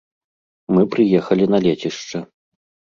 [0.77, 2.25] Мы прыехалі на лецішча.